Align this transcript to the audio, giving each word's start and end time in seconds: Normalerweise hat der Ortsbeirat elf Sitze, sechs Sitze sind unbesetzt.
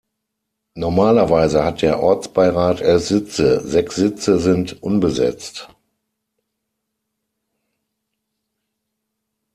Normalerweise 0.73 1.63
hat 1.63 1.83
der 1.83 2.01
Ortsbeirat 2.01 2.81
elf 2.81 3.05
Sitze, 3.07 3.59
sechs 3.63 3.97
Sitze 3.97 4.39
sind 4.39 4.81
unbesetzt. 4.81 5.69